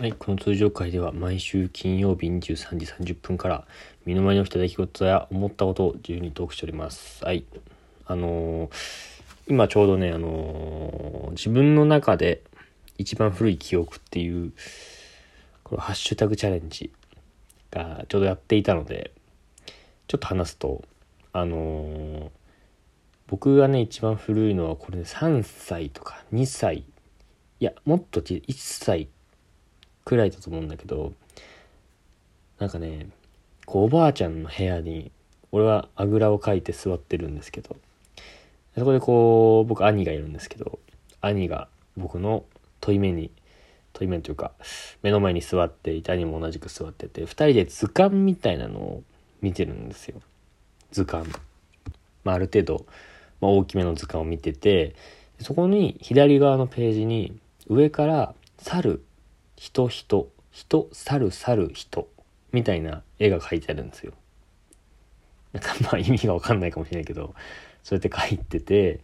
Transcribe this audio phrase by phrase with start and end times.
[0.00, 3.66] はい、この通常回では毎週金曜日23時30分から
[4.06, 7.22] 身の回りに起きた出来事や思ったことを自由にトークしております。
[7.22, 7.44] はい。
[8.06, 8.70] あのー
[9.48, 12.40] 今ちょうどね、あのー自分の中で
[12.96, 14.54] 一番古い記憶っていう、
[15.62, 16.90] このハッシュタグチャレンジ
[17.70, 19.10] がちょうどやっていたので、
[20.08, 20.82] ちょっと話すと、
[21.34, 22.30] あのー
[23.26, 26.84] 僕がね、一番古いのはこれね、3歳とか2歳、い
[27.58, 29.08] や、もっと1歳
[30.04, 31.12] くらいだと思うんだけど
[32.58, 33.08] なんかね
[33.66, 35.10] こうおばあちゃんの部屋に
[35.50, 37.76] 俺はあぐらをかいて座ってるんですけど
[38.76, 40.78] そこでこう僕兄がいるんですけど
[41.20, 42.44] 兄が僕の
[42.80, 43.30] 問い目に
[43.92, 44.52] 問い目というか
[45.02, 49.02] 目の前に座っていて兄も同じく座ってて2人で図鑑みたいなのを
[49.42, 50.20] 見てるんですよ。
[50.92, 51.28] 図鑑、
[52.24, 52.86] まあ、ある程度、
[53.40, 54.94] まあ、大きめの図鑑を見てて
[55.40, 57.36] そこに左側のページに
[57.68, 59.02] 上から猿
[59.62, 62.08] 人人人猿猿人
[62.50, 64.12] みたいな絵が描いてあるんですよ。
[65.52, 67.32] なんかまあ意味が分かんないかもしれないけど
[67.84, 68.98] そうやって書いてて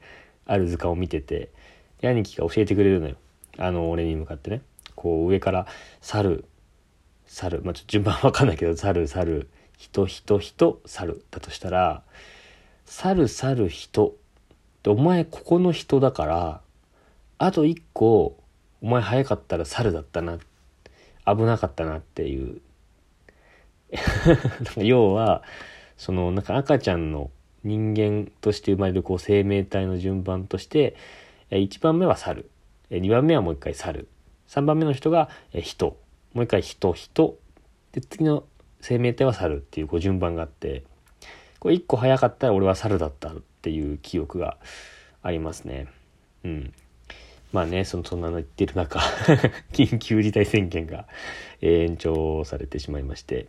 [0.47, 1.51] ある図鑑を見てて
[2.01, 3.15] で兄貴が教えてくれるのよ
[3.57, 4.63] あの俺に向かってね
[4.97, 5.69] こう上から
[6.01, 6.45] 猿
[7.27, 12.03] 猿まあちょっと順番分かんないけど猿猿人人人猿だとしたら
[12.85, 14.17] 猿猿人
[14.83, 16.61] でお前ここの人だから
[17.39, 18.37] あと一個
[18.81, 20.39] お前早かったら猿だったなっ
[21.35, 22.61] 危なかったなっていう。
[24.77, 25.43] 要は
[25.97, 27.31] そのなんか赤ちゃんの
[27.65, 30.95] 人間として生まれるこう生命体の順番として
[31.51, 32.51] 1番目は猿。
[32.91, 34.09] 2番目はもう一回猿。
[34.49, 35.99] 3番目の人が人。
[36.35, 37.39] もう一回人人。
[37.93, 38.45] で次の
[38.81, 40.85] 生命体は猿っていうこう順番があって
[41.59, 44.57] これ1個早かったら俺は猿だったっていう記憶が
[45.23, 45.89] ありますね。
[46.45, 46.73] うん。
[47.53, 49.01] まあね、そのそんなの言ってる中
[49.73, 51.07] 緊急事態宣言が、
[51.61, 53.47] 延長されてしまいまして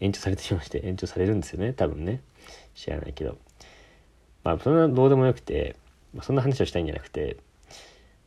[0.00, 2.20] 延長されてしまいまして延長されるんですよね多分ね。
[2.74, 3.38] 知らないけど。
[4.44, 5.76] まあそんなどうでもよくて、
[6.22, 7.36] そんな話をしたいんじゃなくて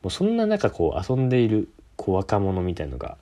[0.01, 3.18] もうそんな中こう遊んでいるこう若者みたいのが、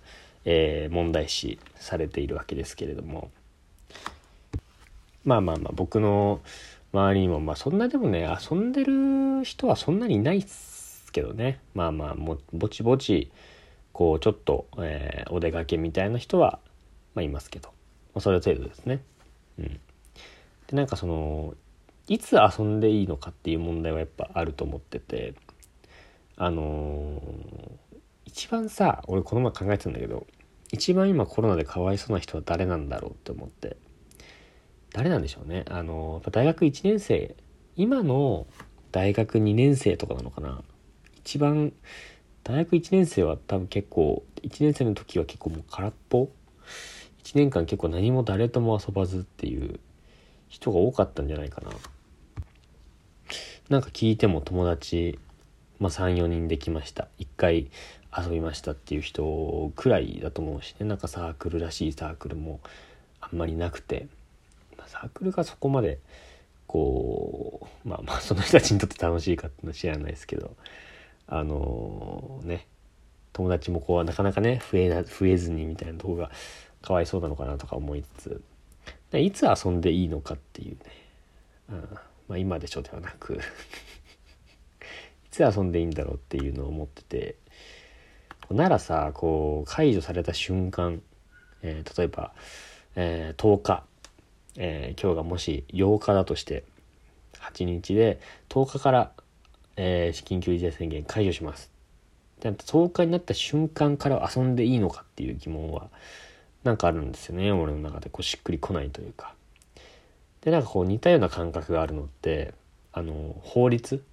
[0.45, 3.31] えー問題視されているわけですけれども。
[5.23, 6.41] まあまあまあ僕の
[6.93, 10.70] 周りにもまあそんなでもね遊んでる人はそんなにいないっす
[11.11, 11.59] けどね。
[11.73, 13.31] まあまあもぼちぼち
[13.93, 16.59] こうちょっと、えーお出かけみたいな人は、
[17.15, 17.69] まあ、いますけど、
[18.13, 19.01] まあ、それ程度ですね。
[19.59, 19.79] うん、で
[20.73, 21.53] なんかその
[22.07, 25.33] いつ遊んでいいのかっていう問題はやっぱあると思ってて。
[26.37, 27.71] あのー
[28.25, 30.25] 一番さ俺この前考えてたんだけど
[30.71, 33.75] 一番今コロナでかわいそうな人は誰なんだろうって思って。
[34.93, 35.65] 誰なんでしょうね。
[35.69, 37.35] あのーやっぱ大学1年生
[37.75, 38.47] 今の
[38.91, 40.63] 大学2年生とかなのかな。
[41.23, 41.73] 一番
[42.43, 46.29] 大学1年生は多分結構1年生の時は結構もう空っぽ。
[47.23, 49.79] 1年間結構何も誰とも遊ばずっていう
[50.49, 51.71] 人が多かったんじゃないかな。
[53.69, 55.19] なんか聞いても友達、
[55.79, 57.07] まあ、34人できました。
[57.19, 57.69] 1回
[58.17, 60.87] 遊びましたっていう人くらいだと思うしね。
[60.87, 62.59] なんかサークルらしいサークルも
[63.21, 64.07] あんまりなくて、
[64.77, 65.99] まあサークルがそこまで
[66.65, 70.55] こうまあまあその人たちにとって楽しいかっていうのは知らないですけど。
[71.33, 72.67] あのね
[73.31, 76.29] 友達もこうなかなかね増えな増えずにみたいなとこが
[76.81, 78.41] かわいそうなのかなとか思いつつ。
[79.11, 80.79] でいつ遊んでいいのかっていうね、
[81.69, 81.89] うん。
[82.27, 83.35] まあ、今でしょではなく。
[83.35, 83.39] い
[85.31, 87.35] つ遊んでいいんだろうっていうのを思ってて。
[88.49, 91.01] ならさこう解除された瞬間、
[91.61, 92.33] えー例えば、
[92.95, 93.83] えー10日、
[94.57, 96.65] えー今日がもし8日だとして
[97.39, 99.11] 8日で10日から、
[99.77, 101.71] えー緊急事態宣言解除します。
[102.39, 105.89] で10日になった瞬間から遊んでいいのかっていう疑問は
[106.63, 108.09] なんかあるんですよね俺の中で。
[108.09, 109.35] こうしっくりこないというか。
[110.41, 112.53] でなんかこう似たような感覚があるのって
[112.93, 114.03] あの法律、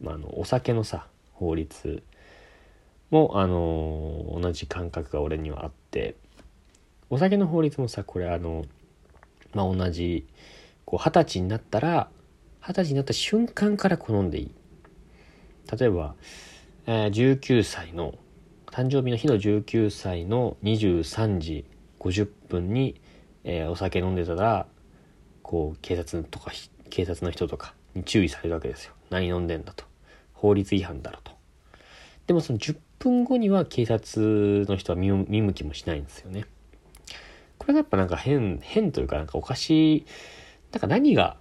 [0.00, 2.02] まあ、あのお酒のさ法律
[3.10, 6.16] もあの同じ感覚が俺にはあって
[7.10, 8.66] お酒の法律もさこれあの
[9.54, 10.26] まあ同じ
[10.86, 12.08] 二十歳になったら
[12.60, 14.50] 二十歳になった瞬間から好んでいい。
[15.70, 16.14] 例えば、
[16.86, 18.14] えー19歳の
[18.66, 21.64] 誕生日の日の19歳の23時
[22.00, 23.00] 50分に、
[23.44, 24.66] えーお酒飲んでたら
[25.42, 26.52] こう警察とか
[26.90, 28.92] 警察の人とかに注意されるわけですよ。
[29.10, 29.84] 何飲んでんだと。
[30.32, 31.32] 法律違反だろと。
[32.26, 36.44] でもその10分後には警察の人は見見向きもしないんですよね。
[37.58, 40.06] これがやっぱなんか変変というかなんかおかしい
[40.72, 41.36] なんか何が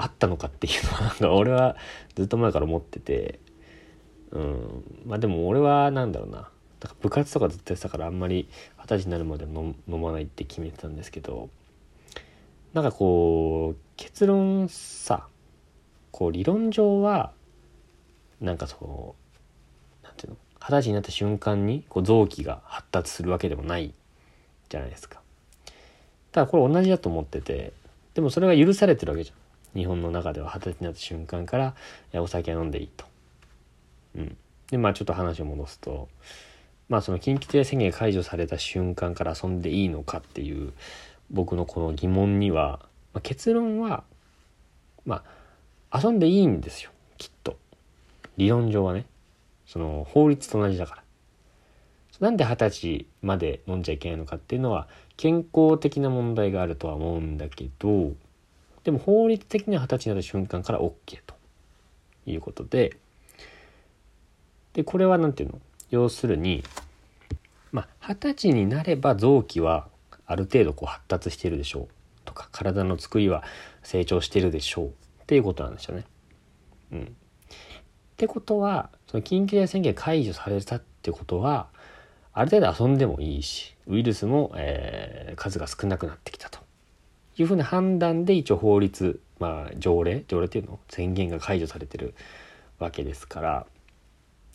[0.00, 1.76] あったのかっていうのは 俺は
[2.14, 3.38] ずっと前から思ってて
[4.30, 6.48] うんまあでも俺はなんだろうな
[6.80, 8.48] だから部活とかずっとやってたからあんまり
[8.78, 11.50] 二十歳になるまで飲飲まないって決めてたんですけど
[12.72, 15.26] なんかこう結論さ
[16.12, 17.32] こう理論上は
[18.40, 19.14] なんかそ
[20.02, 23.92] うなんていうの二十歳になった瞬間にこう臓器が発達するわけでもない
[24.70, 25.20] じゃないですか。
[26.32, 27.72] ただこれ同じだと思ってて
[28.14, 29.39] でもそれが許されてるわけじゃん。
[29.74, 31.74] 日本の中では二十歳になった瞬間から
[32.14, 33.04] お酒飲んでいいと。
[34.16, 34.36] うん、
[34.70, 36.08] でまあちょっと話を戻すと
[36.88, 40.72] まあその緊急事態宣言解除された瞬間から遊んでいいのかっていう
[41.30, 42.80] 僕のこの疑問には、
[43.14, 44.02] まあ、結論は
[45.06, 45.22] ま
[45.90, 46.90] あ遊んでいいんですよ。
[47.18, 47.56] きっと。
[48.36, 49.06] 理論上はね。
[49.66, 51.02] その法律と同じだから。
[52.20, 58.12] なんで二十歳まで飲んじゃいけないのかっていうのは健康的な問題があるとは思うんだけど
[58.84, 60.92] でも法律的には二十歳になった瞬間から OK
[61.26, 61.40] と。
[62.26, 62.96] いうことで。
[64.72, 65.60] でこれは何ていうの？
[65.90, 66.62] 要するに
[67.72, 69.88] まあ二十歳になれば臓器は
[70.26, 71.88] ある程度こう発達してるでしょう
[72.24, 73.42] とか体の作りは
[73.82, 74.86] 成長してるでしょう。
[74.88, 74.90] っ
[75.26, 76.04] ていうことなんですよね。
[76.92, 77.04] うん、っ
[78.16, 81.68] てことはその緊急事態宣言解除されたってことは
[82.32, 86.59] ある程度遊んでもいいしウイルスも、えー、数が少なくなってきたと。
[87.40, 92.14] いうふうな判断で一応法律まあ条例条例っていうの宣言が解除されてる
[92.78, 93.66] わけですか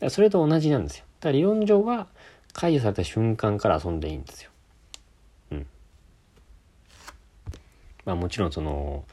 [0.01, 1.05] らそれと同じなんですよ。
[1.19, 2.07] だから理論上は
[2.53, 4.51] 解除された瞬間から遊んでいいんですよ。
[5.51, 5.67] うん。
[8.05, 9.05] まあもちろんその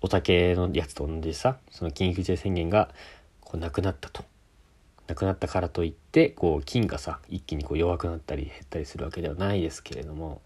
[0.00, 2.90] お酒のやつと同じさその緊急事態宣言が
[3.40, 4.24] こうなくなったと。
[5.06, 10.40] なくなったからといってこう菌がさ一気にこう弱くなったり減ったりするわけではないですけれども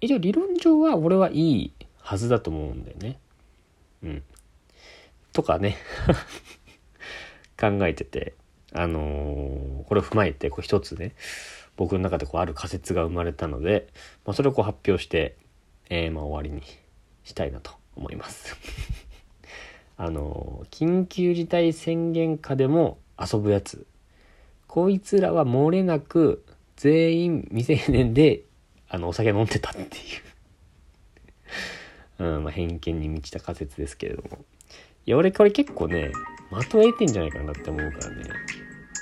[0.00, 3.18] 一応理論上は俺はいいはずだと思うんだよね。
[4.02, 4.22] うん。
[5.32, 5.76] とかね
[7.58, 8.34] 考えてて
[8.72, 11.14] あのー、これを踏まえてこう一つね
[11.76, 13.88] 僕の中でこうある仮説が生まれたので、
[14.24, 15.36] まあ、それをこう発表して、
[15.88, 16.66] えー、まあ終わりに
[17.24, 18.56] したいなと思います。
[19.96, 23.86] あのー、緊急事態宣言下でも遊ぶやつ
[24.66, 26.44] こいつらは漏れなく
[26.76, 28.44] 全員未成年で
[28.90, 29.82] あのお酒飲んでたってい
[32.18, 32.24] う。
[32.24, 34.44] うんまあ、偏見に満ちた仮説ですけれども。
[35.06, 36.12] いや俺これ結構ね
[36.50, 38.24] 的を得てんじゃないかなって思うからね。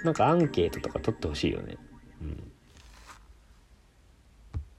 [0.05, 1.77] なんかアンケートとか取ってほしいよね。
[2.21, 2.48] うん。